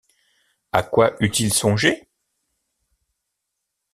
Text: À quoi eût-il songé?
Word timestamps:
À 0.71 0.81
quoi 0.81 1.13
eût-il 1.19 1.53
songé? 1.53 2.09